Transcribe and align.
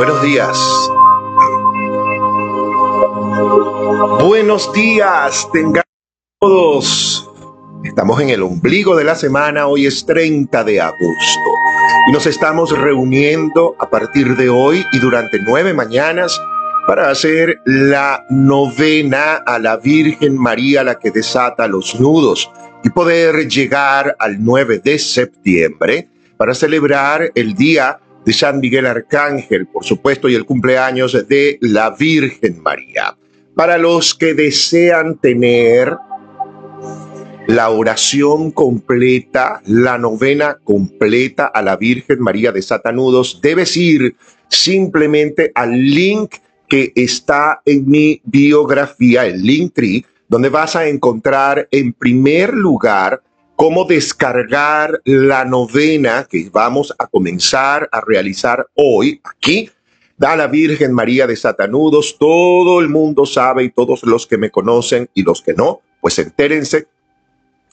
Buenos 0.00 0.22
días. 0.22 0.90
Buenos 4.18 4.72
días, 4.72 5.46
tengan 5.52 5.84
todos. 6.40 7.30
Estamos 7.84 8.18
en 8.22 8.30
el 8.30 8.42
ombligo 8.42 8.96
de 8.96 9.04
la 9.04 9.14
semana, 9.14 9.66
hoy 9.66 9.84
es 9.84 10.06
30 10.06 10.64
de 10.64 10.80
agosto 10.80 11.50
y 12.08 12.12
nos 12.12 12.24
estamos 12.24 12.70
reuniendo 12.78 13.76
a 13.78 13.90
partir 13.90 14.38
de 14.38 14.48
hoy 14.48 14.86
y 14.90 15.00
durante 15.00 15.38
nueve 15.38 15.74
mañanas 15.74 16.40
para 16.86 17.10
hacer 17.10 17.60
la 17.66 18.24
novena 18.30 19.34
a 19.34 19.58
la 19.58 19.76
Virgen 19.76 20.38
María, 20.38 20.82
la 20.82 20.98
que 20.98 21.10
desata 21.10 21.68
los 21.68 22.00
nudos, 22.00 22.50
y 22.82 22.88
poder 22.88 23.46
llegar 23.48 24.16
al 24.18 24.42
9 24.42 24.78
de 24.78 24.98
septiembre 24.98 26.08
para 26.38 26.54
celebrar 26.54 27.30
el 27.34 27.52
día 27.52 27.98
de 28.24 28.32
San 28.32 28.60
Miguel 28.60 28.86
Arcángel, 28.86 29.66
por 29.66 29.84
supuesto, 29.84 30.28
y 30.28 30.34
el 30.34 30.44
cumpleaños 30.44 31.26
de 31.28 31.58
la 31.60 31.90
Virgen 31.90 32.62
María. 32.62 33.16
Para 33.54 33.78
los 33.78 34.14
que 34.14 34.34
desean 34.34 35.16
tener 35.18 35.96
la 37.46 37.70
oración 37.70 38.52
completa, 38.52 39.60
la 39.66 39.98
novena 39.98 40.58
completa 40.62 41.46
a 41.46 41.62
la 41.62 41.76
Virgen 41.76 42.20
María 42.20 42.52
de 42.52 42.62
Satanudos, 42.62 43.40
debes 43.42 43.76
ir 43.76 44.14
simplemente 44.48 45.50
al 45.54 45.72
link 45.72 46.36
que 46.68 46.92
está 46.94 47.60
en 47.64 47.88
mi 47.88 48.20
biografía, 48.24 49.26
el 49.26 49.42
link 49.42 49.72
tree, 49.74 50.06
donde 50.28 50.48
vas 50.48 50.76
a 50.76 50.86
encontrar 50.86 51.66
en 51.72 51.92
primer 51.92 52.54
lugar 52.54 53.20
cómo 53.60 53.84
descargar 53.84 55.02
la 55.04 55.44
novena 55.44 56.26
que 56.26 56.48
vamos 56.50 56.94
a 56.98 57.06
comenzar 57.06 57.90
a 57.92 58.00
realizar 58.00 58.66
hoy 58.74 59.20
aquí. 59.22 59.68
Da 60.16 60.34
la 60.34 60.46
Virgen 60.46 60.94
María 60.94 61.26
de 61.26 61.36
Satanudos, 61.36 62.16
todo 62.18 62.80
el 62.80 62.88
mundo 62.88 63.26
sabe 63.26 63.64
y 63.64 63.70
todos 63.70 64.02
los 64.04 64.26
que 64.26 64.38
me 64.38 64.50
conocen 64.50 65.10
y 65.12 65.24
los 65.24 65.42
que 65.42 65.52
no, 65.52 65.82
pues 66.00 66.18
entérense. 66.18 66.86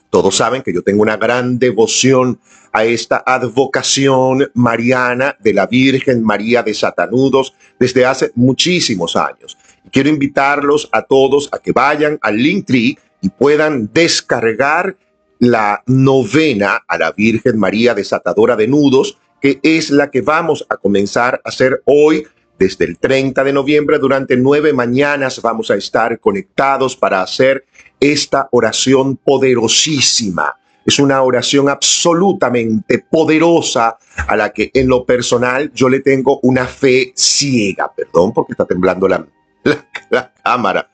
Todos 0.09 0.35
saben 0.35 0.61
que 0.61 0.73
yo 0.73 0.81
tengo 0.81 1.03
una 1.03 1.15
gran 1.15 1.57
devoción 1.57 2.37
a 2.73 2.83
esta 2.83 3.23
advocación 3.25 4.51
mariana 4.55 5.37
de 5.39 5.53
la 5.53 5.67
Virgen 5.67 6.21
María 6.21 6.63
de 6.63 6.73
Satanudos 6.73 7.53
desde 7.79 8.05
hace 8.05 8.33
muchísimos 8.35 9.15
años. 9.15 9.57
Quiero 9.89 10.09
invitarlos 10.09 10.89
a 10.91 11.03
todos 11.03 11.47
a 11.53 11.59
que 11.59 11.71
vayan 11.71 12.19
al 12.21 12.35
Linktree 12.35 12.97
y 13.21 13.29
puedan 13.29 13.89
descargar 13.93 14.97
la 15.39 15.83
novena 15.85 16.83
a 16.87 16.97
la 16.97 17.11
Virgen 17.11 17.57
María 17.59 17.93
desatadora 17.93 18.55
de 18.55 18.67
nudos, 18.67 19.17
que 19.41 19.59
es 19.63 19.89
la 19.91 20.09
que 20.09 20.21
vamos 20.21 20.65
a 20.69 20.77
comenzar 20.77 21.41
a 21.43 21.49
hacer 21.49 21.81
hoy. 21.85 22.27
Desde 22.59 22.85
el 22.85 22.97
30 22.97 23.43
de 23.43 23.53
noviembre, 23.53 23.99
durante 23.99 24.35
nueve 24.35 24.73
mañanas 24.73 25.39
vamos 25.43 25.69
a 25.69 25.75
estar 25.75 26.19
conectados 26.19 26.95
para 26.95 27.21
hacer 27.21 27.65
esta 27.99 28.49
oración 28.51 29.15
poderosísima. 29.17 30.55
Es 30.83 30.97
una 30.97 31.21
oración 31.21 31.69
absolutamente 31.69 33.05
poderosa 33.11 33.97
a 34.27 34.35
la 34.35 34.51
que 34.53 34.71
en 34.73 34.87
lo 34.87 35.05
personal 35.05 35.71
yo 35.75 35.87
le 35.87 35.99
tengo 35.99 36.39
una 36.41 36.65
fe 36.65 37.11
ciega. 37.15 37.91
Perdón 37.95 38.33
porque 38.33 38.53
está 38.53 38.65
temblando 38.65 39.07
la, 39.07 39.23
la 40.09 40.33
cámara. 40.43 40.89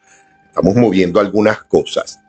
Estamos 0.47 0.75
moviendo 0.75 1.19
algunas 1.19 1.63
cosas. 1.63 2.22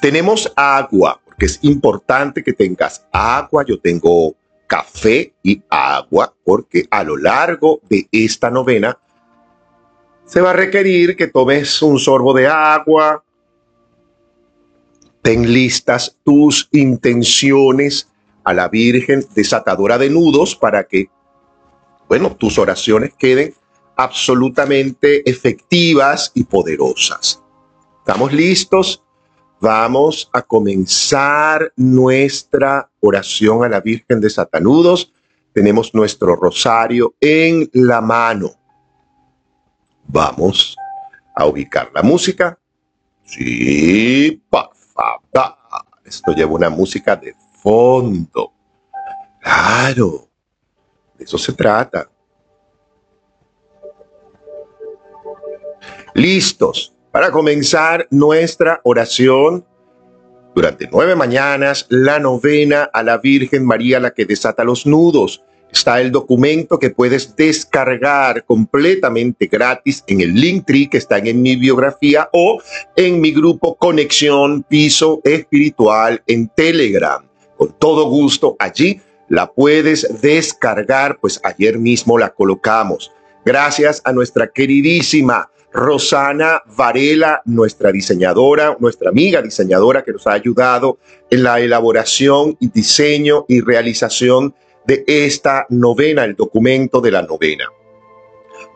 Tenemos 0.00 0.52
agua, 0.56 1.20
porque 1.24 1.46
es 1.46 1.58
importante 1.62 2.42
que 2.42 2.52
tengas 2.52 3.06
agua. 3.12 3.64
Yo 3.66 3.78
tengo 3.80 4.34
café 4.66 5.32
y 5.42 5.62
agua, 5.70 6.34
porque 6.44 6.86
a 6.90 7.02
lo 7.02 7.16
largo 7.16 7.80
de 7.88 8.06
esta 8.12 8.50
novena 8.50 8.98
se 10.24 10.40
va 10.40 10.50
a 10.50 10.54
requerir 10.54 11.16
que 11.16 11.28
tomes 11.28 11.80
un 11.82 11.98
sorbo 11.98 12.34
de 12.34 12.46
agua. 12.46 13.22
Ten 15.22 15.52
listas 15.52 16.16
tus 16.24 16.68
intenciones 16.72 18.08
a 18.44 18.52
la 18.52 18.68
Virgen 18.68 19.24
desatadora 19.34 19.98
de 19.98 20.10
nudos 20.10 20.54
para 20.54 20.84
que, 20.84 21.08
bueno, 22.08 22.36
tus 22.36 22.58
oraciones 22.58 23.12
queden 23.18 23.54
absolutamente 23.96 25.28
efectivas 25.28 26.30
y 26.34 26.44
poderosas. 26.44 27.42
¿Estamos 27.98 28.32
listos? 28.32 29.02
Vamos 29.60 30.28
a 30.32 30.42
comenzar 30.42 31.72
nuestra 31.76 32.90
oración 33.00 33.64
a 33.64 33.68
la 33.68 33.80
Virgen 33.80 34.20
de 34.20 34.28
Satanudos. 34.28 35.12
Tenemos 35.52 35.94
nuestro 35.94 36.36
rosario 36.36 37.14
en 37.20 37.70
la 37.72 38.02
mano. 38.02 38.50
Vamos 40.06 40.76
a 41.34 41.46
ubicar 41.46 41.90
la 41.94 42.02
música. 42.02 42.58
Sí, 43.24 44.42
por 44.50 44.70
favor. 44.94 45.56
Esto 46.04 46.32
lleva 46.32 46.52
una 46.52 46.70
música 46.70 47.16
de 47.16 47.34
fondo. 47.60 48.52
Claro, 49.40 50.28
de 51.16 51.24
eso 51.24 51.38
se 51.38 51.52
trata. 51.52 52.08
Listos 56.14 56.95
para 57.16 57.30
comenzar 57.30 58.06
nuestra 58.10 58.78
oración 58.84 59.64
durante 60.54 60.86
nueve 60.92 61.16
mañanas, 61.16 61.86
la 61.88 62.18
novena 62.18 62.90
a 62.92 63.02
la 63.02 63.16
Virgen 63.16 63.64
María, 63.64 63.98
la 63.98 64.10
que 64.10 64.26
desata 64.26 64.64
los 64.64 64.84
nudos. 64.84 65.42
Está 65.72 66.02
el 66.02 66.12
documento 66.12 66.78
que 66.78 66.90
puedes 66.90 67.34
descargar 67.34 68.44
completamente 68.44 69.46
gratis 69.46 70.04
en 70.08 70.20
el 70.20 70.34
link 70.34 70.66
tree 70.66 70.90
que 70.90 70.98
está 70.98 71.16
en 71.16 71.40
mi 71.40 71.56
biografía 71.56 72.28
o 72.34 72.60
en 72.96 73.18
mi 73.22 73.32
grupo 73.32 73.76
Conexión 73.76 74.62
Piso 74.64 75.22
Espiritual 75.24 76.22
en 76.26 76.48
Telegram. 76.48 77.24
Con 77.56 77.72
todo 77.78 78.10
gusto 78.10 78.56
allí 78.58 79.00
la 79.30 79.50
puedes 79.50 80.20
descargar, 80.20 81.16
pues 81.18 81.40
ayer 81.44 81.78
mismo 81.78 82.18
la 82.18 82.28
colocamos. 82.28 83.10
Gracias 83.42 84.02
a 84.04 84.12
nuestra 84.12 84.48
queridísima 84.48 85.48
Rosana 85.76 86.62
Varela, 86.74 87.42
nuestra 87.44 87.92
diseñadora, 87.92 88.78
nuestra 88.80 89.10
amiga 89.10 89.42
diseñadora 89.42 90.02
que 90.02 90.12
nos 90.12 90.26
ha 90.26 90.32
ayudado 90.32 90.98
en 91.28 91.42
la 91.42 91.60
elaboración 91.60 92.56
y 92.58 92.68
diseño 92.68 93.44
y 93.46 93.60
realización 93.60 94.54
de 94.86 95.04
esta 95.06 95.66
novena, 95.68 96.24
el 96.24 96.34
documento 96.34 97.02
de 97.02 97.10
la 97.10 97.20
novena. 97.20 97.66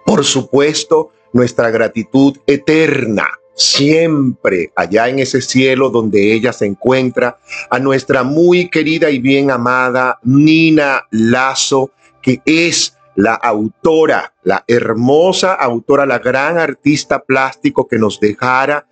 Por 0.05 0.25
supuesto, 0.27 1.13
nuestra 1.33 1.71
gratitud 1.71 2.37
eterna, 2.47 3.29
siempre 3.55 4.71
allá 4.77 5.09
en 5.09 5.21
ese 5.21 5.41
cielo 5.41 5.89
donde 5.89 6.35
ella 6.35 6.53
se 6.53 6.67
encuentra, 6.67 7.39
a 7.71 7.79
nuestra 7.79 8.25
muy 8.25 8.69
querida 8.69 9.11
y 9.11 9.21
bien 9.21 9.51
amada 9.51 10.19
Nina 10.23 11.07
Lazo, 11.11 11.93
que 12.21 12.43
es 12.45 12.95
la 13.17 13.35
autora, 13.35 14.35
la 14.45 14.65
hermosa 14.67 15.55
autora, 15.55 16.07
la 16.07 16.19
gran 16.19 16.59
artista 16.59 17.23
plástico 17.23 17.87
que 17.87 17.99
nos 17.99 18.21
dejara 18.21 18.87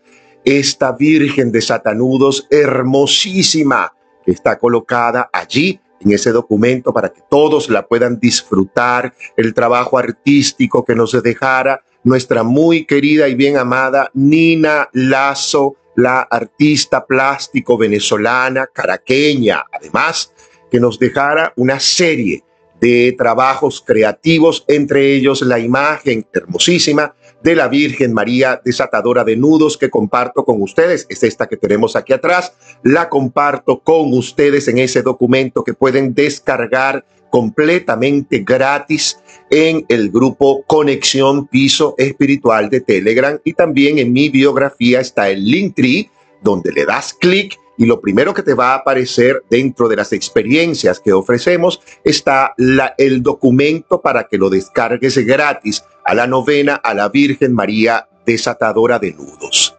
esta 0.45 0.93
Virgen 0.93 1.53
de 1.53 1.61
Satanudos 1.61 2.47
hermosísima 2.51 3.93
que 4.25 4.33
está 4.33 4.59
colocada 4.59 5.29
allí 5.33 5.81
en 6.01 6.13
ese 6.13 6.31
documento 6.31 6.93
para 6.93 7.09
que 7.09 7.23
todos 7.29 7.69
la 7.69 7.87
puedan 7.87 8.21
disfrutar, 8.21 9.15
el 9.37 9.53
trabajo 9.53 9.99
artístico 9.99 10.85
que 10.85 10.95
nos 10.95 11.21
dejara 11.23 11.83
nuestra 12.05 12.43
muy 12.43 12.85
querida 12.85 13.29
y 13.29 13.35
bien 13.35 13.57
amada 13.57 14.11
Nina 14.15 14.89
Lazo, 14.93 15.77
la 15.97 16.21
artista 16.21 17.05
plástico 17.05 17.77
venezolana, 17.77 18.69
caraqueña, 18.73 19.65
además 19.73 20.33
que 20.71 20.79
nos 20.79 20.99
dejara 20.99 21.53
una 21.57 21.81
serie 21.81 22.45
de 22.81 23.15
trabajos 23.17 23.83
creativos, 23.85 24.65
entre 24.69 25.15
ellos 25.15 25.43
la 25.43 25.59
imagen 25.59 26.27
hermosísima 26.33 27.15
de 27.43 27.55
la 27.55 27.69
Virgen 27.69 28.13
María 28.13 28.61
desatadora 28.65 29.25
de 29.25 29.37
nudos 29.37 29.77
que 29.77 29.91
comparto 29.91 30.45
con 30.45 30.61
ustedes. 30.63 31.07
Es 31.09 31.23
esta 31.23 31.47
que 31.47 31.57
tenemos 31.57 31.97
aquí 31.97 32.13
atrás. 32.13 32.53
La 32.83 33.09
comparto 33.09 33.81
con 33.81 34.13
ustedes 34.13 34.69
en 34.69 34.79
ese 34.79 35.03
documento 35.03 35.65
que 35.65 35.75
pueden 35.75 36.15
descargar 36.15 37.05
completamente 37.31 38.39
gratis 38.39 39.19
en 39.51 39.85
el 39.89 40.11
grupo 40.11 40.65
Conexión 40.67 41.47
Piso 41.47 41.95
Espiritual 41.99 42.71
de 42.71 42.81
Telegram 42.81 43.39
y 43.45 43.53
también 43.53 43.99
en 43.99 44.13
mi 44.13 44.29
biografía 44.29 45.01
está 45.01 45.29
el 45.29 45.45
link 45.45 45.75
tree 45.77 46.11
donde 46.43 46.73
le 46.73 46.87
das 46.87 47.13
clic 47.13 47.59
y 47.79 47.87
lo 47.87 48.01
primero 48.01 48.35
que 48.35 48.43
te 48.43 48.55
va 48.55 48.73
a 48.73 48.79
aparecer 48.79 49.45
dentro 49.49 49.89
de 49.89 49.97
las 49.97 50.13
experiencias 50.13 51.01
que 51.01 51.13
ofrecemos 51.13 51.81
está 52.05 52.53
el 52.99 53.23
documento 53.23 54.03
para 54.03 54.25
que 54.25 54.37
lo 54.37 54.51
descargues 54.51 55.17
gratis 55.25 55.85
a 56.05 56.15
la 56.15 56.27
novena 56.27 56.75
a 56.75 56.93
la 56.93 57.09
Virgen 57.09 57.55
María 57.55 58.09
desatadora 58.27 58.99
de 58.99 59.13
nudos. 59.13 59.77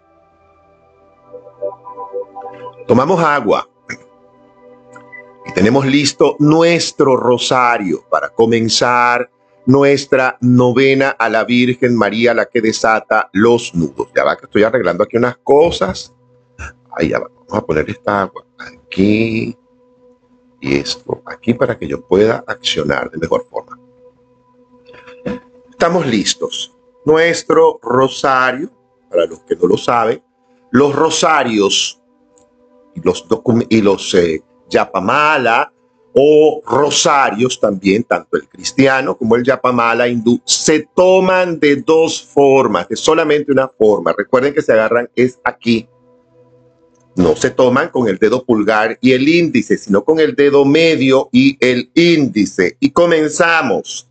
Tomamos 2.88 3.22
agua 3.22 3.69
y 5.45 5.52
tenemos 5.52 5.86
listo 5.86 6.38
nuestro 6.40 7.18
rosario 7.18 8.06
para 8.10 8.30
comenzar 8.30 9.30
nuestra 9.66 10.38
novena 10.42 11.10
a 11.10 11.30
la 11.30 11.44
Virgen 11.44 11.95
María, 11.95 12.34
la 12.34 12.45
que 12.45 12.62
desata 12.62 13.30
los 13.34 13.75
nudos. 13.75 14.07
Ya 14.16 14.24
va 14.24 14.38
que 14.38 14.45
estoy 14.45 14.63
arreglando 14.63 15.04
aquí 15.04 15.18
unas 15.18 15.38
cosas. 15.38 16.16
Ahí. 17.00 17.12
Vamos 17.12 17.54
a 17.54 17.66
poner 17.66 17.90
esta 17.90 18.24
agua 18.24 18.46
aquí 18.57 19.57
y 20.60 20.75
esto 20.75 21.22
aquí 21.25 21.54
para 21.54 21.78
que 21.78 21.88
yo 21.88 22.06
pueda 22.06 22.44
accionar 22.46 23.10
de 23.10 23.18
mejor 23.18 23.48
forma. 23.50 23.80
Estamos 25.69 26.06
listos. 26.06 26.75
Nuestro 27.06 27.80
rosario, 27.81 28.69
para 29.10 29.25
los 29.25 29.40
que 29.42 29.56
no 29.56 29.68
lo 29.68 29.78
saben, 29.78 30.22
los 30.72 30.94
rosarios 30.94 32.01
y 32.94 33.02
los, 33.02 33.25
y 33.69 33.81
los 33.81 34.13
eh, 34.16 34.44
yapamala 34.68 35.72
o 36.13 36.62
rosarios 36.66 37.62
también, 37.62 38.04
tanto 38.04 38.36
el 38.36 38.50
cristiano 38.50 39.18
como 39.18 39.38
el 39.38 39.44
yapamala 39.45 40.10
hindú, 40.10 40.42
se 40.44 40.90
toman 40.94 41.62
de 41.62 41.78
dos 41.78 42.22
formas, 42.22 42.90
de 42.90 42.98
solamente 42.98 43.54
una 43.54 43.69
forma. 43.69 44.13
Recuerden 44.18 44.54
que 44.54 44.62
se 44.62 44.74
agarran 44.74 45.10
es 45.16 45.40
aquí. 45.45 45.88
No 47.16 47.36
se 47.36 47.50
toman 47.50 47.90
con 47.90 48.08
el 48.08 48.18
dedo 48.18 48.44
pulgar 48.44 48.98
y 49.02 49.12
el 49.12 49.28
índice, 49.28 49.78
sino 49.78 50.04
con 50.04 50.20
el 50.20 50.36
dedo 50.36 50.64
medio 50.66 51.30
y 51.32 51.58
el 51.60 51.90
índice. 51.94 52.78
Y 52.80 52.92
comenzamos. 52.92 54.08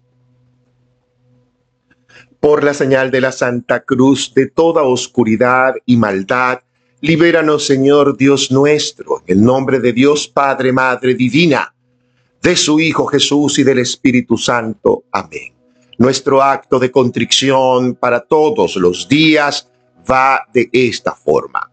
Por 2.41 2.62
la 2.62 2.75
señal 2.75 3.11
de 3.11 3.21
la 3.21 3.33
Santa 3.33 3.81
Cruz 3.81 4.33
de 4.35 4.47
toda 4.47 4.83
oscuridad 4.83 5.75
y 5.87 5.97
maldad, 5.97 6.61
libéranos, 7.00 7.67
Señor 7.67 8.17
Dios 8.17 8.53
nuestro, 8.53 9.23
en 9.27 9.39
el 9.39 9.44
nombre 9.44 9.81
de 9.81 9.93
Dios 9.93 10.29
Padre, 10.29 10.73
Madre 10.73 11.15
Divina 11.15 11.75
de 12.43 12.56
su 12.56 12.81
Hijo 12.81 13.06
Jesús 13.06 13.59
y 13.59 13.65
del 13.65 13.81
Espíritu 13.81 14.37
Santo. 14.37 15.05
Amén. 15.12 15.55
Nuestro 15.99 16.43
acto 16.43 16.79
de 16.79 16.91
contrición 16.91 17.94
para 17.97 18.21
todos 18.21 18.77
los 18.77 19.09
días 19.09 19.69
va 20.11 20.43
de 20.53 20.69
esta 20.73 21.12
forma. 21.12 21.68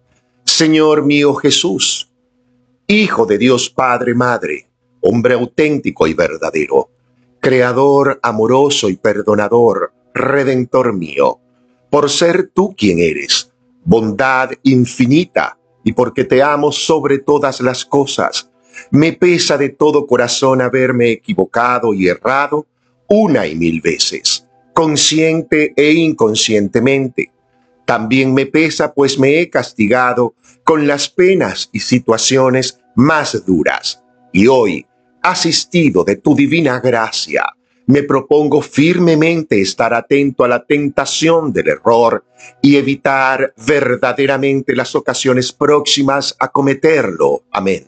Señor 0.58 1.04
mío 1.04 1.36
Jesús, 1.36 2.10
Hijo 2.88 3.26
de 3.26 3.38
Dios 3.38 3.70
Padre 3.70 4.16
Madre, 4.16 4.70
hombre 5.02 5.34
auténtico 5.34 6.08
y 6.08 6.14
verdadero, 6.14 6.92
Creador 7.42 8.22
amoroso 8.24 8.88
y 8.88 8.96
perdonador, 8.96 9.92
Redentor 10.14 10.94
mío, 10.94 11.40
por 11.90 12.10
ser 12.10 12.52
tú 12.54 12.74
quien 12.74 13.00
eres, 13.00 13.52
bondad 13.84 14.52
infinita, 14.64 15.58
y 15.84 15.92
porque 15.92 16.24
te 16.24 16.42
amo 16.42 16.72
sobre 16.72 17.20
todas 17.20 17.60
las 17.60 17.84
cosas, 17.84 18.50
me 18.92 19.12
pesa 19.12 19.58
de 19.58 19.68
todo 19.68 20.08
corazón 20.08 20.62
haberme 20.62 21.12
equivocado 21.12 21.94
y 21.94 22.08
errado 22.08 22.66
una 23.10 23.46
y 23.46 23.56
mil 23.56 23.82
veces, 23.82 24.48
consciente 24.74 25.74
e 25.76 25.92
inconscientemente. 25.92 27.30
También 27.84 28.34
me 28.34 28.46
pesa 28.46 28.94
pues 28.94 29.20
me 29.20 29.42
he 29.42 29.50
castigado 29.50 30.34
con 30.66 30.88
las 30.88 31.08
penas 31.08 31.70
y 31.72 31.80
situaciones 31.80 32.80
más 32.96 33.46
duras. 33.46 34.02
Y 34.34 34.48
hoy, 34.48 34.86
asistido 35.22 36.04
de 36.04 36.18
tu 36.18 36.36
divina 36.36 36.80
gracia, 36.80 37.46
me 37.88 38.02
propongo 38.02 38.64
firmemente 38.64 39.62
estar 39.62 39.94
atento 39.94 40.44
a 40.44 40.48
la 40.48 40.66
tentación 40.66 41.54
del 41.54 41.70
error 41.70 42.26
y 42.64 42.78
evitar 42.78 43.54
verdaderamente 43.68 44.76
las 44.76 44.96
ocasiones 44.96 45.52
próximas 45.52 46.36
a 46.40 46.48
cometerlo. 46.48 47.44
Amén. 47.52 47.86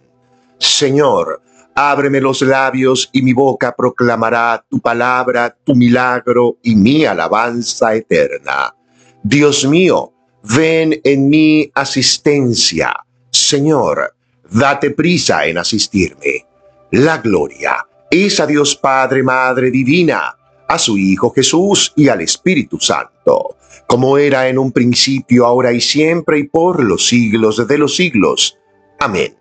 Señor, 0.59 1.41
ábreme 1.73 2.21
los 2.21 2.43
labios 2.43 3.09
y 3.11 3.23
mi 3.23 3.33
boca 3.33 3.75
proclamará 3.75 4.63
tu 4.69 4.79
palabra, 4.79 5.55
tu 5.63 5.73
milagro 5.73 6.57
y 6.61 6.75
mi 6.75 7.05
alabanza 7.05 7.95
eterna. 7.95 8.75
Dios 9.23 9.65
mío, 9.65 10.13
ven 10.55 10.99
en 11.03 11.29
mi 11.29 11.69
asistencia. 11.73 12.93
Señor, 13.31 14.13
date 14.49 14.91
prisa 14.91 15.45
en 15.45 15.57
asistirme. 15.57 16.45
La 16.91 17.17
gloria 17.17 17.85
es 18.09 18.39
a 18.39 18.45
Dios 18.45 18.75
Padre, 18.75 19.23
Madre 19.23 19.71
Divina, 19.71 20.35
a 20.67 20.79
su 20.79 20.97
Hijo 20.97 21.31
Jesús 21.31 21.93
y 21.95 22.07
al 22.07 22.21
Espíritu 22.21 22.79
Santo, 22.79 23.55
como 23.87 24.17
era 24.17 24.47
en 24.47 24.57
un 24.57 24.71
principio, 24.71 25.45
ahora 25.45 25.71
y 25.73 25.81
siempre, 25.81 26.39
y 26.39 26.43
por 26.43 26.83
los 26.83 27.07
siglos 27.07 27.65
de 27.67 27.77
los 27.77 27.95
siglos. 27.95 28.57
Amén. 28.99 29.35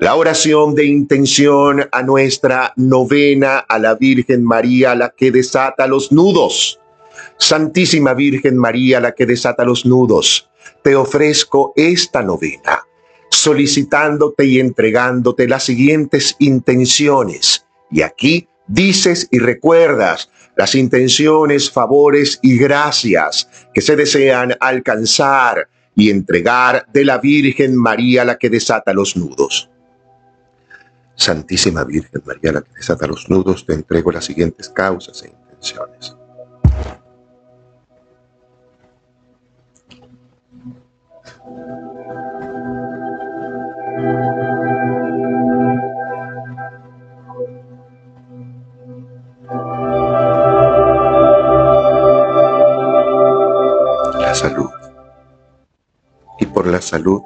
La 0.00 0.16
oración 0.16 0.74
de 0.74 0.84
intención 0.86 1.88
a 1.90 2.02
nuestra 2.02 2.72
novena 2.76 3.58
a 3.58 3.78
la 3.78 3.94
Virgen 3.94 4.44
María, 4.44 4.94
la 4.94 5.10
que 5.10 5.30
desata 5.30 5.86
los 5.86 6.12
nudos. 6.12 6.80
Santísima 7.38 8.14
Virgen 8.14 8.56
María, 8.56 9.00
la 9.00 9.12
que 9.12 9.26
desata 9.26 9.64
los 9.64 9.84
nudos, 9.84 10.50
te 10.82 10.94
ofrezco 10.94 11.72
esta 11.76 12.22
novena, 12.22 12.82
solicitándote 13.30 14.44
y 14.44 14.60
entregándote 14.60 15.48
las 15.48 15.64
siguientes 15.64 16.36
intenciones. 16.38 17.66
Y 17.90 18.02
aquí 18.02 18.48
dices 18.66 19.28
y 19.30 19.38
recuerdas 19.38 20.30
las 20.56 20.74
intenciones, 20.74 21.70
favores 21.70 22.38
y 22.42 22.56
gracias 22.56 23.48
que 23.74 23.80
se 23.80 23.96
desean 23.96 24.56
alcanzar 24.60 25.68
y 25.96 26.10
entregar 26.10 26.86
de 26.92 27.04
la 27.04 27.18
Virgen 27.18 27.76
María, 27.76 28.24
la 28.24 28.36
que 28.36 28.50
desata 28.50 28.92
los 28.92 29.16
nudos. 29.16 29.70
Santísima 31.16 31.84
Virgen 31.84 32.22
María, 32.24 32.52
la 32.52 32.62
que 32.62 32.72
desata 32.76 33.06
los 33.06 33.28
nudos, 33.28 33.64
te 33.64 33.74
entrego 33.74 34.10
las 34.10 34.24
siguientes 34.24 34.68
causas 34.68 35.22
e 35.22 35.28
intenciones. 35.28 36.16
Salud. 54.34 54.68
Y 56.40 56.46
por 56.46 56.66
la 56.66 56.80
salud 56.80 57.22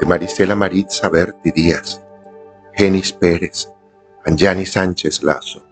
de 0.00 0.06
Marisela 0.06 0.54
Maritza 0.54 1.10
Berti 1.10 1.50
Díaz, 1.50 2.00
Genis 2.72 3.12
Pérez, 3.12 3.68
Anjani 4.24 4.64
Sánchez 4.64 5.22
Lazo, 5.22 5.62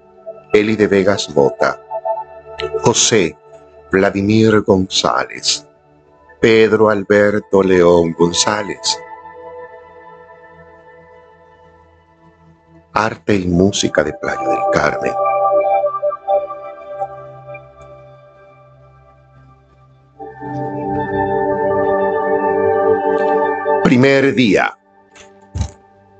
Eli 0.53 0.77
de 0.77 0.89
Vegas 0.89 1.35
Mota, 1.35 1.81
José 2.83 3.35
Vladimir 3.91 4.61
González, 4.61 5.67
Pedro 6.39 6.91
Alberto 6.91 7.63
León 7.63 8.13
González, 8.13 9.01
Arte 12.93 13.37
y 13.37 13.47
Música 13.47 14.05
de 14.05 14.13
Playa 14.13 14.47
del 14.47 14.61
Carmen. 14.71 15.32
Primer 23.93 24.35
día 24.35 24.79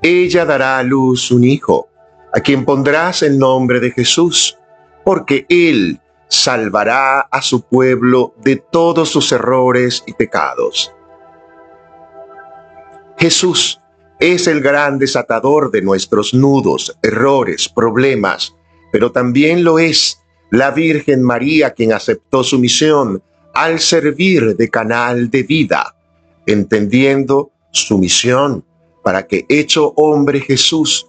ella 0.03 0.45
dará 0.45 0.77
a 0.77 0.83
luz 0.83 1.31
un 1.31 1.43
hijo, 1.43 1.89
a 2.31 2.39
quien 2.39 2.65
pondrás 2.65 3.23
el 3.23 3.39
nombre 3.39 3.79
de 3.79 3.89
Jesús, 3.89 4.59
porque 5.03 5.47
él 5.49 5.99
salvará 6.27 7.21
a 7.21 7.41
su 7.41 7.63
pueblo 7.63 8.35
de 8.43 8.57
todos 8.57 9.09
sus 9.09 9.31
errores 9.31 10.03
y 10.05 10.13
pecados. 10.13 10.93
Jesús 13.17 13.81
es 14.19 14.45
el 14.45 14.61
gran 14.61 14.99
desatador 14.99 15.71
de 15.71 15.81
nuestros 15.81 16.31
nudos, 16.35 16.95
errores, 17.01 17.67
problemas, 17.67 18.53
pero 18.91 19.11
también 19.11 19.63
lo 19.63 19.79
es 19.79 20.19
la 20.51 20.69
Virgen 20.69 21.23
María 21.23 21.71
quien 21.71 21.91
aceptó 21.91 22.43
su 22.43 22.59
misión 22.59 23.23
al 23.55 23.79
servir 23.79 24.55
de 24.55 24.69
canal 24.69 25.31
de 25.31 25.41
vida, 25.41 25.95
entendiendo 26.45 27.49
su 27.73 27.97
misión 27.97 28.63
para 29.03 29.27
que 29.27 29.45
hecho 29.49 29.93
hombre 29.97 30.39
Jesús 30.39 31.07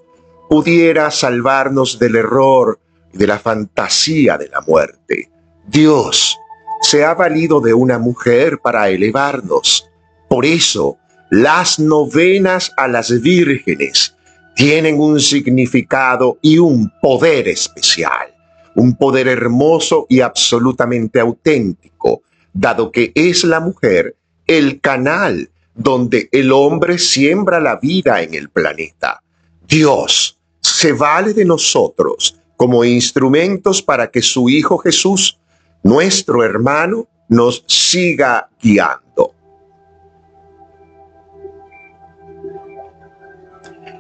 pudiera 0.48 1.10
salvarnos 1.10 1.98
del 1.98 2.16
error 2.16 2.80
y 3.12 3.18
de 3.18 3.26
la 3.26 3.38
fantasía 3.38 4.36
de 4.36 4.48
la 4.48 4.60
muerte. 4.62 5.30
Dios 5.68 6.36
se 6.82 7.04
ha 7.04 7.14
valido 7.14 7.60
de 7.60 7.72
una 7.72 7.98
mujer 7.98 8.58
para 8.58 8.88
elevarnos. 8.88 9.88
Por 10.28 10.44
eso, 10.44 10.98
las 11.30 11.78
novenas 11.78 12.72
a 12.76 12.88
las 12.88 13.20
vírgenes 13.20 14.16
tienen 14.56 15.00
un 15.00 15.20
significado 15.20 16.38
y 16.42 16.58
un 16.58 16.92
poder 17.00 17.48
especial, 17.48 18.34
un 18.74 18.96
poder 18.96 19.28
hermoso 19.28 20.06
y 20.08 20.20
absolutamente 20.20 21.20
auténtico, 21.20 22.22
dado 22.52 22.90
que 22.90 23.12
es 23.14 23.44
la 23.44 23.60
mujer 23.60 24.16
el 24.46 24.80
canal 24.80 25.50
donde 25.74 26.28
el 26.32 26.52
hombre 26.52 26.98
siembra 26.98 27.60
la 27.60 27.76
vida 27.76 28.22
en 28.22 28.34
el 28.34 28.48
planeta. 28.48 29.22
Dios 29.66 30.38
se 30.60 30.92
vale 30.92 31.34
de 31.34 31.44
nosotros 31.44 32.36
como 32.56 32.84
instrumentos 32.84 33.82
para 33.82 34.10
que 34.10 34.22
su 34.22 34.48
Hijo 34.48 34.78
Jesús, 34.78 35.38
nuestro 35.82 36.44
hermano, 36.44 37.06
nos 37.28 37.64
siga 37.66 38.48
guiando. 38.62 39.32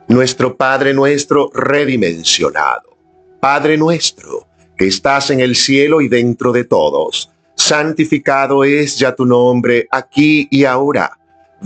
Nuestro 0.08 0.56
Padre 0.56 0.94
nuestro 0.94 1.50
redimensionado, 1.52 2.96
Padre 3.40 3.76
nuestro, 3.76 4.46
que 4.76 4.86
estás 4.86 5.30
en 5.30 5.40
el 5.40 5.56
cielo 5.56 6.00
y 6.00 6.08
dentro 6.08 6.52
de 6.52 6.64
todos, 6.64 7.30
santificado 7.56 8.64
es 8.64 8.98
ya 8.98 9.14
tu 9.14 9.24
nombre 9.24 9.88
aquí 9.90 10.46
y 10.50 10.64
ahora. 10.64 11.18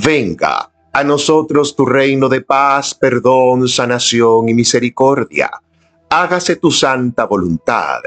Venga 0.05 0.71
a 0.93 1.03
nosotros 1.03 1.75
tu 1.75 1.85
reino 1.85 2.29
de 2.29 2.41
paz, 2.41 2.95
perdón, 2.95 3.67
sanación 3.67 4.49
y 4.49 4.55
misericordia. 4.55 5.51
Hágase 6.09 6.55
tu 6.55 6.71
santa 6.71 7.25
voluntad, 7.25 8.01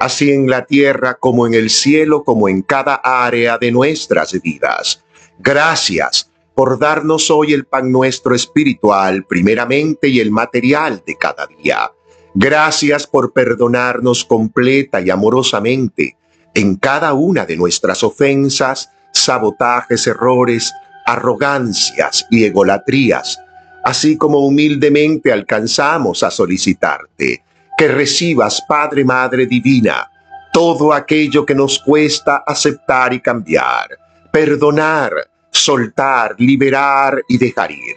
así 0.00 0.32
en 0.32 0.50
la 0.50 0.64
tierra 0.64 1.14
como 1.14 1.46
en 1.46 1.54
el 1.54 1.70
cielo, 1.70 2.24
como 2.24 2.48
en 2.48 2.62
cada 2.62 2.96
área 2.96 3.58
de 3.58 3.70
nuestras 3.70 4.32
vidas. 4.42 5.04
Gracias 5.38 6.32
por 6.56 6.80
darnos 6.80 7.30
hoy 7.30 7.52
el 7.52 7.64
pan 7.64 7.92
nuestro 7.92 8.34
espiritual 8.34 9.24
primeramente 9.24 10.08
y 10.08 10.18
el 10.18 10.32
material 10.32 11.00
de 11.06 11.16
cada 11.16 11.46
día. 11.46 11.92
Gracias 12.34 13.06
por 13.06 13.32
perdonarnos 13.32 14.24
completa 14.24 15.00
y 15.00 15.10
amorosamente 15.10 16.16
en 16.54 16.74
cada 16.74 17.14
una 17.14 17.46
de 17.46 17.56
nuestras 17.56 18.02
ofensas, 18.02 18.90
sabotajes, 19.12 20.06
errores, 20.06 20.72
arrogancias 21.06 22.26
y 22.30 22.44
egolatrías, 22.44 23.38
así 23.84 24.16
como 24.16 24.40
humildemente 24.40 25.32
alcanzamos 25.32 26.22
a 26.22 26.30
solicitarte 26.30 27.42
que 27.78 27.88
recibas, 27.88 28.62
Padre, 28.66 29.04
Madre 29.04 29.46
Divina, 29.46 30.10
todo 30.52 30.92
aquello 30.92 31.44
que 31.44 31.54
nos 31.54 31.78
cuesta 31.78 32.42
aceptar 32.46 33.12
y 33.12 33.20
cambiar, 33.20 33.90
perdonar, 34.32 35.12
soltar, 35.50 36.34
liberar 36.38 37.20
y 37.28 37.36
dejar 37.36 37.70
ir. 37.70 37.96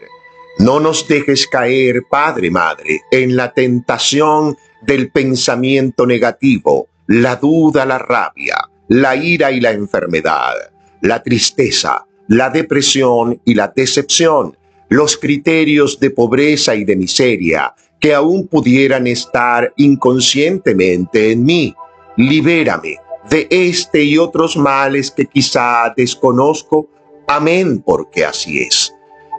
No 0.59 0.79
nos 0.79 1.07
dejes 1.07 1.47
caer, 1.47 2.03
Padre, 2.09 2.51
Madre, 2.51 3.01
en 3.11 3.37
la 3.37 3.53
tentación 3.53 4.57
del 4.81 5.09
pensamiento 5.11 6.05
negativo, 6.05 6.87
la 7.07 7.37
duda, 7.37 7.85
la 7.85 7.97
rabia, 7.97 8.57
la 8.89 9.15
ira 9.15 9.51
y 9.51 9.61
la 9.61 9.71
enfermedad, 9.71 10.55
la 11.01 11.23
tristeza, 11.23 12.05
la 12.29 12.51
depresión 12.51 13.41
y 13.43 13.55
la 13.55 13.73
decepción, 13.75 14.55
los 14.87 15.17
criterios 15.17 15.99
de 15.99 16.11
pobreza 16.11 16.75
y 16.75 16.85
de 16.85 16.95
miseria 16.95 17.73
que 17.99 18.13
aún 18.13 18.47
pudieran 18.47 19.07
estar 19.07 19.73
inconscientemente 19.77 21.31
en 21.31 21.43
mí. 21.43 21.75
Libérame 22.17 22.97
de 23.29 23.47
este 23.49 24.03
y 24.03 24.17
otros 24.17 24.55
males 24.55 25.09
que 25.11 25.25
quizá 25.25 25.91
desconozco. 25.97 26.87
Amén, 27.27 27.81
porque 27.83 28.23
así 28.23 28.59
es. 28.59 28.93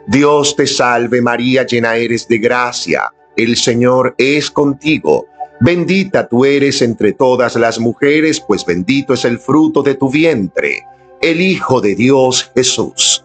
Dios 0.07 0.55
te 0.55 0.67
salve 0.67 1.21
María, 1.21 1.65
llena 1.65 1.95
eres 1.95 2.27
de 2.27 2.39
gracia. 2.39 3.09
El 3.37 3.55
Señor 3.55 4.15
es 4.17 4.51
contigo. 4.51 5.27
Bendita 5.61 6.27
tú 6.27 6.43
eres 6.43 6.81
entre 6.81 7.13
todas 7.13 7.55
las 7.55 7.79
mujeres, 7.79 8.41
pues 8.41 8.65
bendito 8.65 9.13
es 9.13 9.23
el 9.23 9.39
fruto 9.39 9.81
de 9.81 9.95
tu 9.95 10.09
vientre 10.09 10.83
el 11.21 11.39
Hijo 11.39 11.79
de 11.81 11.95
Dios 11.95 12.51
Jesús. 12.55 13.23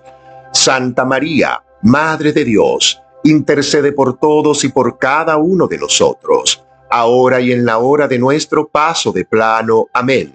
Santa 0.52 1.04
María, 1.04 1.62
Madre 1.82 2.32
de 2.32 2.44
Dios, 2.44 3.00
intercede 3.24 3.92
por 3.92 4.18
todos 4.18 4.64
y 4.64 4.68
por 4.68 4.98
cada 4.98 5.38
uno 5.38 5.66
de 5.66 5.78
nosotros, 5.78 6.62
ahora 6.90 7.40
y 7.40 7.52
en 7.52 7.64
la 7.64 7.78
hora 7.78 8.06
de 8.06 8.18
nuestro 8.18 8.68
paso 8.68 9.12
de 9.12 9.24
plano. 9.24 9.86
Amén. 9.94 10.34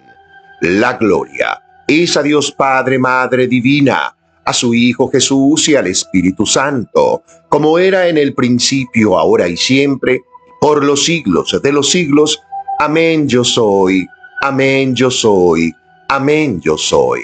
La 0.62 0.94
gloria 0.94 1.62
es 1.88 2.18
a 2.18 2.24
Dios 2.24 2.52
Padre, 2.52 2.98
Madre 2.98 3.48
Divina, 3.48 4.16
a 4.44 4.54
su 4.54 4.74
Hijo 4.74 5.10
Jesús 5.10 5.70
y 5.70 5.76
al 5.76 5.88
Espíritu 5.88 6.46
Santo, 6.46 7.24
como 7.50 7.78
era 7.78 8.08
en 8.08 8.18
el 8.18 8.34
principio, 8.34 9.20
ahora 9.20 9.48
y 9.48 9.58
siempre, 9.58 10.22
por 10.60 10.84
los 10.84 11.06
siglos 11.06 11.60
de 11.62 11.72
los 11.72 11.90
siglos. 11.90 12.42
Amén 12.80 13.28
yo 13.28 13.44
soy, 13.44 14.08
amén 14.42 14.96
yo 14.96 15.12
soy, 15.12 15.72
amén 16.08 16.60
yo 16.62 16.78
soy. 16.78 17.22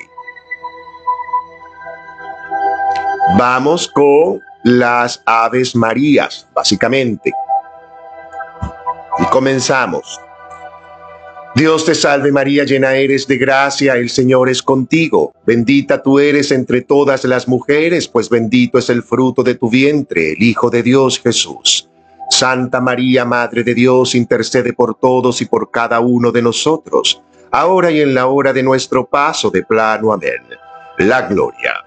Vamos 3.35 3.89
con 3.89 4.39
las 4.63 5.21
Aves 5.25 5.75
Marías, 5.75 6.47
básicamente. 6.55 7.31
Y 9.19 9.25
comenzamos. 9.25 10.19
Dios 11.53 11.83
te 11.85 11.93
salve 11.93 12.31
María, 12.31 12.63
llena 12.63 12.95
eres 12.95 13.27
de 13.27 13.37
gracia, 13.37 13.95
el 13.95 14.09
Señor 14.09 14.47
es 14.49 14.63
contigo. 14.63 15.33
Bendita 15.45 16.01
tú 16.01 16.19
eres 16.19 16.51
entre 16.51 16.81
todas 16.81 17.25
las 17.25 17.47
mujeres, 17.47 18.07
pues 18.07 18.29
bendito 18.29 18.77
es 18.77 18.89
el 18.89 19.03
fruto 19.03 19.43
de 19.43 19.55
tu 19.55 19.69
vientre, 19.69 20.31
el 20.31 20.41
Hijo 20.41 20.69
de 20.69 20.81
Dios 20.81 21.19
Jesús. 21.19 21.89
Santa 22.29 22.79
María, 22.79 23.25
Madre 23.25 23.63
de 23.63 23.73
Dios, 23.73 24.15
intercede 24.15 24.71
por 24.71 24.95
todos 24.95 25.41
y 25.41 25.45
por 25.45 25.69
cada 25.69 25.99
uno 25.99 26.31
de 26.31 26.41
nosotros, 26.41 27.21
ahora 27.51 27.91
y 27.91 28.01
en 28.01 28.13
la 28.13 28.27
hora 28.27 28.53
de 28.53 28.63
nuestro 28.63 29.05
paso 29.05 29.49
de 29.49 29.63
plano. 29.63 30.13
Amén. 30.13 30.43
La 30.99 31.23
gloria 31.23 31.86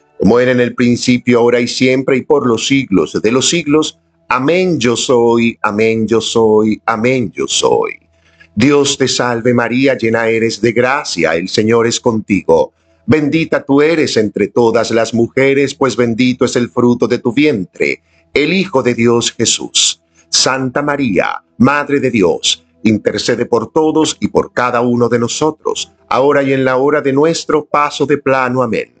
como 0.21 0.39
era 0.39 0.51
en 0.51 0.59
el 0.59 0.75
principio, 0.75 1.39
ahora 1.39 1.59
y 1.59 1.67
siempre, 1.67 2.17
y 2.17 2.21
por 2.21 2.45
los 2.45 2.67
siglos 2.67 3.19
de 3.19 3.31
los 3.31 3.49
siglos. 3.49 3.97
Amén 4.29 4.79
yo 4.79 4.95
soy, 4.95 5.57
amén 5.63 6.07
yo 6.07 6.21
soy, 6.21 6.79
amén 6.85 7.31
yo 7.31 7.47
soy. 7.47 7.97
Dios 8.53 8.99
te 8.99 9.07
salve 9.07 9.51
María, 9.51 9.97
llena 9.97 10.27
eres 10.27 10.61
de 10.61 10.73
gracia, 10.73 11.35
el 11.35 11.49
Señor 11.49 11.87
es 11.87 11.99
contigo. 11.99 12.71
Bendita 13.07 13.63
tú 13.63 13.81
eres 13.81 14.15
entre 14.15 14.49
todas 14.49 14.91
las 14.91 15.11
mujeres, 15.11 15.73
pues 15.73 15.95
bendito 15.95 16.45
es 16.45 16.55
el 16.55 16.69
fruto 16.69 17.07
de 17.07 17.17
tu 17.17 17.33
vientre. 17.33 18.03
el 18.31 18.53
Hijo 18.53 18.83
de 18.83 18.93
Dios 18.93 19.31
Jesús. 19.31 20.03
Santa 20.29 20.83
María, 20.83 21.41
Madre 21.57 21.99
de 21.99 22.11
Dios, 22.11 22.63
intercede 22.83 23.47
por 23.47 23.71
todos 23.71 24.17
y 24.19 24.27
por 24.27 24.53
cada 24.53 24.81
uno 24.81 25.09
de 25.09 25.17
nosotros, 25.17 25.91
ahora 26.07 26.43
y 26.43 26.53
en 26.53 26.63
la 26.63 26.77
hora 26.77 27.01
de 27.01 27.11
nuestro 27.11 27.65
paso 27.65 28.05
de 28.05 28.19
plano. 28.19 28.61
Amén. 28.61 29.00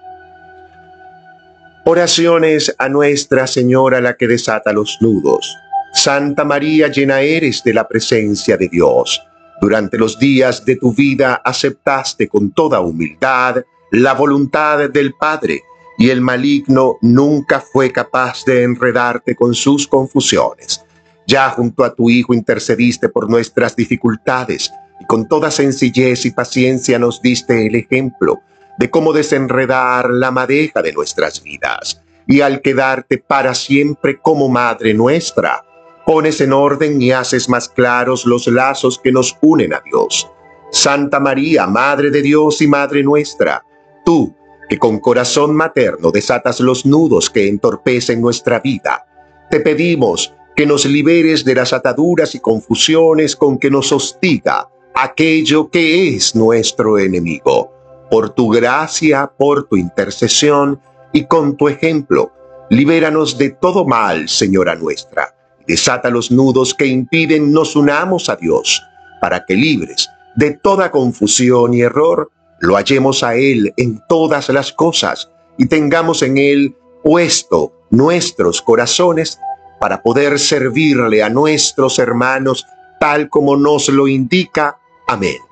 Oraciones 1.85 2.75
a 2.77 2.89
Nuestra 2.89 3.47
Señora 3.47 4.01
la 4.01 4.13
que 4.13 4.27
desata 4.27 4.71
los 4.71 4.99
nudos. 5.01 5.57
Santa 5.93 6.45
María, 6.45 6.89
llena 6.89 7.21
eres 7.21 7.63
de 7.63 7.73
la 7.73 7.87
presencia 7.87 8.55
de 8.55 8.69
Dios. 8.69 9.19
Durante 9.59 9.97
los 9.97 10.19
días 10.19 10.63
de 10.63 10.75
tu 10.75 10.93
vida 10.93 11.41
aceptaste 11.43 12.27
con 12.27 12.51
toda 12.51 12.81
humildad 12.81 13.63
la 13.91 14.13
voluntad 14.13 14.91
del 14.91 15.13
Padre 15.13 15.63
y 15.97 16.11
el 16.11 16.21
maligno 16.21 16.97
nunca 17.01 17.59
fue 17.59 17.91
capaz 17.91 18.45
de 18.45 18.61
enredarte 18.61 19.35
con 19.35 19.55
sus 19.55 19.87
confusiones. 19.87 20.85
Ya 21.25 21.49
junto 21.49 21.83
a 21.83 21.95
tu 21.95 22.11
Hijo 22.11 22.35
intercediste 22.35 23.09
por 23.09 23.27
nuestras 23.27 23.75
dificultades 23.75 24.71
y 24.99 25.05
con 25.05 25.27
toda 25.27 25.49
sencillez 25.49 26.27
y 26.27 26.31
paciencia 26.31 26.99
nos 26.99 27.23
diste 27.23 27.65
el 27.65 27.73
ejemplo 27.73 28.39
de 28.77 28.89
cómo 28.89 29.13
desenredar 29.13 30.09
la 30.09 30.31
madeja 30.31 30.81
de 30.81 30.93
nuestras 30.93 31.41
vidas. 31.43 32.01
Y 32.27 32.41
al 32.41 32.61
quedarte 32.61 33.17
para 33.17 33.53
siempre 33.53 34.17
como 34.19 34.49
Madre 34.49 34.93
nuestra, 34.93 35.63
pones 36.05 36.41
en 36.41 36.53
orden 36.53 37.01
y 37.01 37.11
haces 37.11 37.49
más 37.49 37.69
claros 37.69 38.25
los 38.25 38.47
lazos 38.47 38.99
que 38.99 39.11
nos 39.11 39.37
unen 39.41 39.73
a 39.73 39.81
Dios. 39.81 40.29
Santa 40.71 41.19
María, 41.19 41.67
Madre 41.67 42.09
de 42.11 42.21
Dios 42.21 42.61
y 42.61 42.67
Madre 42.67 43.03
nuestra, 43.03 43.63
tú 44.05 44.33
que 44.69 44.79
con 44.79 44.99
corazón 44.99 45.53
materno 45.53 46.11
desatas 46.11 46.61
los 46.61 46.85
nudos 46.85 47.29
que 47.29 47.49
entorpecen 47.49 48.21
nuestra 48.21 48.59
vida, 48.61 49.05
te 49.49 49.59
pedimos 49.59 50.33
que 50.55 50.65
nos 50.65 50.85
liberes 50.85 51.43
de 51.43 51.55
las 51.55 51.73
ataduras 51.73 52.35
y 52.35 52.39
confusiones 52.39 53.35
con 53.35 53.57
que 53.57 53.69
nos 53.69 53.91
hostiga 53.91 54.69
aquello 54.93 55.69
que 55.69 56.15
es 56.15 56.35
nuestro 56.35 56.97
enemigo. 56.97 57.80
Por 58.11 58.29
tu 58.29 58.49
gracia, 58.49 59.31
por 59.35 59.67
tu 59.67 59.77
intercesión 59.77 60.79
y 61.13 61.25
con 61.25 61.57
tu 61.57 61.67
ejemplo, 61.67 62.31
libéranos 62.69 63.37
de 63.39 63.49
todo 63.49 63.85
mal, 63.85 64.29
Señora 64.29 64.75
nuestra. 64.75 65.33
Desata 65.65 66.11
los 66.11 66.29
nudos 66.29 66.75
que 66.75 66.85
impiden 66.85 67.51
nos 67.51 67.75
unamos 67.75 68.29
a 68.29 68.35
Dios, 68.35 68.83
para 69.19 69.43
que 69.45 69.55
libres 69.55 70.07
de 70.35 70.51
toda 70.51 70.91
confusión 70.91 71.73
y 71.73 71.81
error, 71.81 72.31
lo 72.59 72.75
hallemos 72.75 73.23
a 73.23 73.35
Él 73.35 73.73
en 73.77 74.01
todas 74.07 74.49
las 74.49 74.71
cosas 74.71 75.29
y 75.57 75.65
tengamos 75.65 76.21
en 76.21 76.37
Él 76.37 76.75
puesto 77.03 77.73
nuestros 77.89 78.61
corazones 78.61 79.39
para 79.79 80.01
poder 80.01 80.37
servirle 80.37 81.23
a 81.23 81.29
nuestros 81.29 81.97
hermanos 81.97 82.65
tal 82.99 83.29
como 83.29 83.57
nos 83.57 83.89
lo 83.89 84.07
indica 84.07 84.77
Amén. 85.07 85.50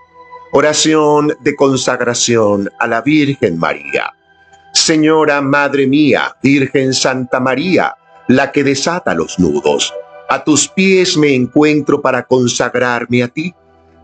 Oración 0.51 1.37
de 1.41 1.55
consagración 1.55 2.71
a 2.79 2.87
la 2.87 3.01
Virgen 3.01 3.59
María. 3.59 4.11
Señora 4.73 5.41
Madre 5.41 5.85
mía, 5.85 6.35
Virgen 6.41 6.93
Santa 6.93 7.39
María, 7.39 7.95
la 8.27 8.51
que 8.51 8.63
desata 8.63 9.13
los 9.13 9.37
nudos, 9.37 9.93
a 10.27 10.43
tus 10.43 10.67
pies 10.67 11.17
me 11.17 11.35
encuentro 11.35 12.01
para 12.01 12.23
consagrarme 12.23 13.21
a 13.21 13.27
ti. 13.27 13.53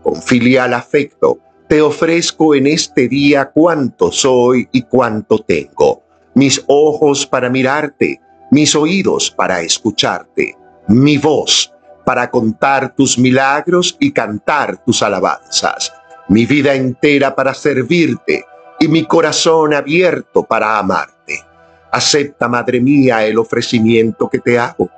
Con 0.04 0.22
filial 0.22 0.74
afecto, 0.74 1.38
te 1.68 1.80
ofrezco 1.82 2.54
en 2.54 2.68
este 2.68 3.08
día 3.08 3.50
cuánto 3.52 4.12
soy 4.12 4.68
y 4.70 4.82
cuánto 4.82 5.40
tengo. 5.40 6.04
Mis 6.34 6.62
ojos 6.68 7.26
para 7.26 7.50
mirarte, 7.50 8.20
mis 8.52 8.76
oídos 8.76 9.32
para 9.32 9.62
escucharte, 9.62 10.56
mi 10.86 11.18
voz 11.18 11.72
para 12.04 12.30
contar 12.30 12.94
tus 12.94 13.18
milagros 13.18 13.96
y 13.98 14.12
cantar 14.12 14.84
tus 14.84 15.02
alabanzas, 15.02 15.92
mi 16.28 16.44
vida 16.46 16.74
entera 16.74 17.34
para 17.34 17.54
servirte 17.54 18.44
y 18.80 18.88
mi 18.88 19.04
corazón 19.04 19.74
abierto 19.74 20.42
para 20.42 20.78
amarte. 20.78 21.42
Acepta, 21.90 22.48
Madre 22.48 22.80
mía, 22.80 23.24
el 23.24 23.38
ofrecimiento 23.38 24.28
que 24.28 24.38
te 24.38 24.58
hago. 24.58 24.90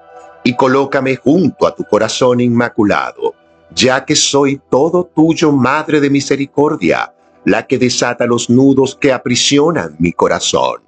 y 0.44 0.54
colócame 0.54 1.16
junto 1.16 1.66
a 1.66 1.74
tu 1.74 1.84
corazón 1.84 2.40
inmaculado, 2.40 3.34
ya 3.74 4.04
que 4.06 4.16
soy 4.16 4.58
todo 4.70 5.04
tuyo, 5.04 5.52
Madre 5.52 6.00
de 6.00 6.08
Misericordia, 6.08 7.12
la 7.44 7.66
que 7.66 7.76
desata 7.76 8.24
los 8.24 8.48
nudos 8.48 8.96
que 8.96 9.12
aprisionan 9.12 9.96
mi 9.98 10.12
corazón. 10.12 10.80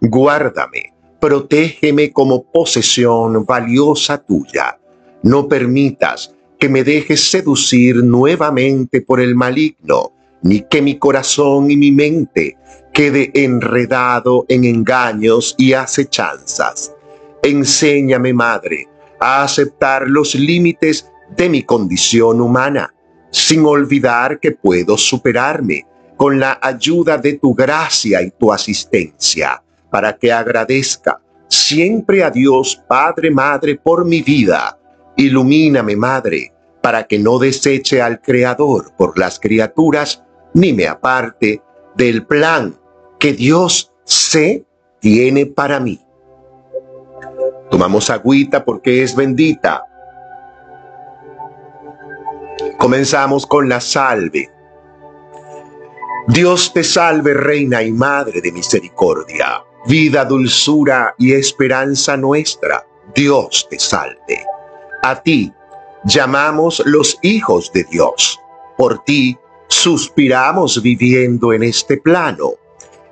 Guárdame, 0.00 0.92
protégeme 1.20 2.10
como 2.10 2.42
posesión 2.42 3.44
valiosa 3.46 4.18
tuya. 4.18 4.78
No 5.22 5.46
permitas 5.48 6.34
que 6.58 6.68
me 6.68 6.84
dejes 6.84 7.30
seducir 7.30 7.96
nuevamente 7.96 9.00
por 9.00 9.20
el 9.20 9.34
maligno, 9.34 10.12
ni 10.42 10.60
que 10.62 10.82
mi 10.82 10.98
corazón 10.98 11.70
y 11.70 11.76
mi 11.76 11.90
mente 11.90 12.56
quede 12.92 13.30
enredado 13.34 14.46
en 14.48 14.64
engaños 14.64 15.54
y 15.58 15.72
acechanzas. 15.72 16.92
Enséñame, 17.42 18.32
Madre, 18.32 18.86
a 19.20 19.42
aceptar 19.42 20.08
los 20.08 20.34
límites 20.34 21.10
de 21.36 21.48
mi 21.48 21.62
condición 21.62 22.40
humana, 22.40 22.94
sin 23.30 23.64
olvidar 23.64 24.38
que 24.38 24.52
puedo 24.52 24.96
superarme 24.96 25.84
con 26.16 26.38
la 26.38 26.58
ayuda 26.62 27.18
de 27.18 27.34
tu 27.34 27.54
gracia 27.54 28.22
y 28.22 28.30
tu 28.30 28.52
asistencia, 28.52 29.62
para 29.90 30.16
que 30.16 30.32
agradezca 30.32 31.20
siempre 31.48 32.22
a 32.22 32.30
Dios 32.30 32.80
Padre 32.88 33.30
Madre 33.30 33.76
por 33.76 34.04
mi 34.04 34.22
vida. 34.22 34.78
Ilumíname, 35.16 35.96
Madre, 35.96 36.52
para 36.82 37.04
que 37.04 37.18
no 37.18 37.38
deseche 37.38 38.02
al 38.02 38.20
Creador 38.20 38.92
por 38.96 39.18
las 39.18 39.38
criaturas, 39.38 40.22
ni 40.54 40.72
me 40.72 40.86
aparte 40.86 41.62
del 41.96 42.26
plan 42.26 42.76
que 43.18 43.32
Dios 43.32 43.92
sé 44.04 44.64
tiene 45.00 45.46
para 45.46 45.80
mí. 45.80 46.00
Tomamos 47.70 48.10
agüita 48.10 48.64
porque 48.64 49.02
es 49.02 49.16
bendita. 49.16 49.84
Comenzamos 52.78 53.46
con 53.46 53.68
la 53.68 53.80
salve. 53.80 54.50
Dios 56.28 56.72
te 56.72 56.84
salve, 56.84 57.34
Reina 57.34 57.82
y 57.82 57.92
Madre 57.92 58.40
de 58.40 58.52
Misericordia, 58.52 59.62
vida, 59.86 60.24
dulzura 60.24 61.14
y 61.18 61.32
esperanza 61.32 62.16
nuestra. 62.16 62.86
Dios 63.14 63.66
te 63.68 63.78
salve. 63.78 64.44
A 65.04 65.22
ti 65.22 65.52
llamamos 66.06 66.82
los 66.86 67.18
hijos 67.20 67.70
de 67.74 67.84
Dios. 67.84 68.40
Por 68.78 69.04
ti 69.04 69.36
suspiramos 69.68 70.80
viviendo 70.80 71.52
en 71.52 71.62
este 71.62 71.98
plano. 71.98 72.52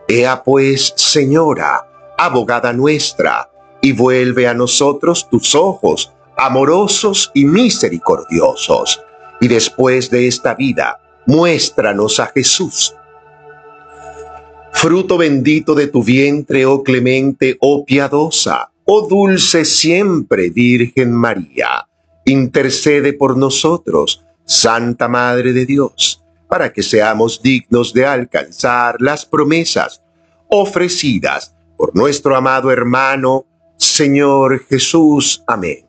Ea 0.09 0.43
pues, 0.43 0.95
Señora, 0.97 1.87
abogada 2.17 2.73
nuestra, 2.73 3.51
y 3.83 3.93
vuelve 3.93 4.49
a 4.49 4.55
nosotros 4.55 5.29
tus 5.29 5.55
ojos 5.55 6.11
amorosos 6.39 7.31
y 7.35 7.45
misericordiosos. 7.45 8.99
Y 9.43 9.49
después 9.49 10.09
de 10.09 10.29
esta 10.29 10.55
vida, 10.55 10.99
muéstranos 11.27 12.19
a 12.21 12.27
Jesús. 12.29 12.95
Fruto 14.73 15.19
bendito 15.19 15.75
de 15.75 15.89
tu 15.89 16.03
vientre, 16.03 16.65
oh 16.65 16.83
clemente, 16.83 17.59
oh 17.61 17.85
piadosa, 17.85 18.72
oh 18.95 19.09
dulce 19.09 19.65
siempre 19.65 20.51
Virgen 20.51 21.15
María, 21.15 21.89
intercede 22.27 23.15
por 23.15 23.39
nosotros, 23.39 24.23
Santa 24.45 25.09
Madre 25.09 25.55
de 25.55 25.65
Dios, 25.65 26.23
para 26.47 26.71
que 26.71 26.83
seamos 26.83 27.41
dignos 27.41 27.95
de 27.95 28.05
alcanzar 28.05 29.01
las 29.01 29.25
promesas 29.25 30.03
ofrecidas 30.51 31.55
por 31.79 31.97
nuestro 31.97 32.37
amado 32.37 32.71
hermano 32.71 33.47
Señor 33.79 34.63
Jesús. 34.67 35.43
Amén. 35.47 35.87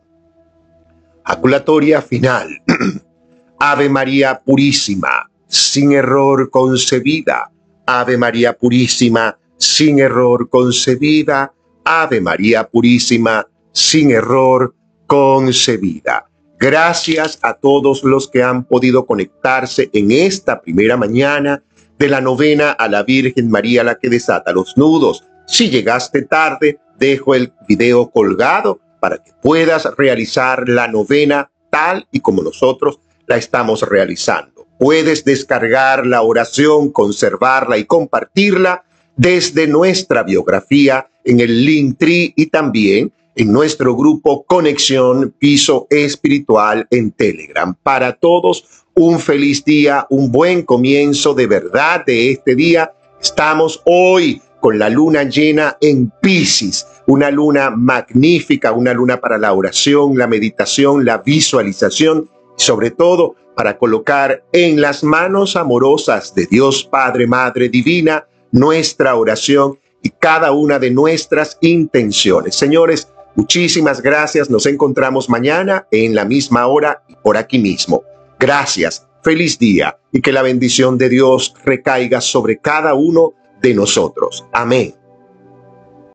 Aculatoria 1.26 2.02
final. 2.02 2.48
Ave 3.60 3.90
María 3.90 4.42
Purísima, 4.42 5.30
sin 5.50 5.92
error 5.92 6.50
concebida. 6.50 7.52
Ave 7.86 8.18
María 8.18 8.54
Purísima, 8.58 9.38
sin 9.58 10.00
error 10.00 10.48
concebida. 10.48 11.54
Ave 11.84 12.22
María 12.22 12.68
Purísima, 12.68 13.48
sin 13.72 14.12
error 14.12 14.74
concebida. 15.08 16.26
Gracias 16.60 17.40
a 17.42 17.56
todos 17.56 18.04
los 18.04 18.30
que 18.30 18.42
han 18.42 18.64
podido 18.64 19.06
conectarse 19.06 19.90
en 19.94 20.12
esta 20.12 20.62
primera 20.62 20.96
mañana 20.96 21.62
de 22.00 22.08
la 22.08 22.22
novena 22.22 22.72
a 22.72 22.88
la 22.88 23.04
Virgen 23.04 23.50
María, 23.50 23.84
la 23.84 23.96
que 23.96 24.10
desata 24.10 24.54
los 24.54 24.78
nudos. 24.78 25.26
Si 25.46 25.70
llegaste 25.70 26.22
tarde, 26.22 26.80
dejo 26.98 27.36
el 27.36 27.52
video 27.68 28.10
colgado 28.10 28.80
para 29.00 29.18
que 29.18 29.32
puedas 29.42 29.86
realizar 29.98 30.70
la 30.70 30.88
novena 30.88 31.52
tal 31.70 32.08
y 32.12 32.22
como 32.22 32.42
nosotros 32.42 33.00
la 33.28 33.36
estamos 33.36 33.82
realizando. 33.82 34.66
Puedes 34.80 35.26
descargar 35.26 36.06
la 36.06 36.22
oración, 36.22 36.92
conservarla 36.92 37.78
y 37.78 37.86
compartirla 37.86 38.84
desde 39.16 39.68
nuestra 39.68 40.24
biografía 40.24 41.08
en 41.24 41.40
el 41.40 41.66
Linktree 41.66 42.34
y 42.36 42.48
también 42.48 43.12
en 43.36 43.52
nuestro 43.52 43.96
grupo 43.96 44.44
Conexión 44.44 45.34
Piso 45.40 45.88
Espiritual 45.90 46.88
en 46.92 47.12
Telegram. 47.12 47.76
Para 47.82 48.14
todos, 48.14 48.66
un 48.96 49.20
feliz 49.20 49.66
día, 49.66 50.06
un 50.10 50.32
buen 50.32 50.64
comienzo 50.64 51.34
de 51.34 51.48
verdad 51.48 52.06
de 52.06 52.32
este 52.32 52.56
día. 52.56 52.94
Estamos 53.20 53.82
hoy 53.86 54.42
con 54.60 54.78
la 54.78 54.90
luna 54.90 55.24
llena 55.24 55.78
en 55.82 56.12
Pisces, 56.22 56.88
una 57.08 57.32
luna 57.32 57.70
magnífica, 57.72 58.72
una 58.72 58.94
luna 58.94 59.20
para 59.20 59.38
la 59.38 59.52
oración, 59.54 60.18
la 60.18 60.28
meditación, 60.28 61.04
la 61.04 61.18
visualización, 61.18 62.30
y 62.58 62.62
sobre 62.62 62.92
todo 62.92 63.36
para 63.56 63.78
colocar 63.78 64.44
en 64.52 64.80
las 64.80 65.04
manos 65.04 65.56
amorosas 65.56 66.34
de 66.34 66.46
Dios 66.46 66.84
Padre, 66.84 67.28
Madre 67.28 67.70
Divina, 67.70 68.26
nuestra 68.54 69.16
oración 69.16 69.80
y 70.02 70.10
cada 70.10 70.52
una 70.52 70.80
de 70.80 70.92
nuestras 70.92 71.58
intenciones. 71.60 72.56
Señores, 72.56 73.10
muchísimas 73.36 74.02
gracias. 74.02 74.50
Nos 74.50 74.66
encontramos 74.66 75.30
mañana 75.30 75.88
en 75.92 76.16
la 76.16 76.24
misma 76.24 76.68
hora 76.68 77.04
y 77.10 77.16
por 77.16 77.36
aquí 77.36 77.60
mismo. 77.60 78.04
Gracias. 78.40 79.06
Feliz 79.24 79.58
día 79.58 79.98
y 80.12 80.22
que 80.22 80.32
la 80.32 80.42
bendición 80.42 80.98
de 80.98 81.10
Dios 81.10 81.54
recaiga 81.66 82.22
sobre 82.22 82.58
cada 82.58 82.94
uno 82.94 83.34
de 83.62 83.74
nosotros. 83.74 84.46
Amén. 84.54 84.94